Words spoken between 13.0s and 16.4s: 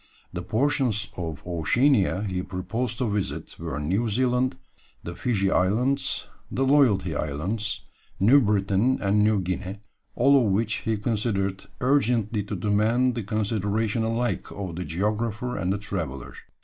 the consideration alike of the geographer and the traveller.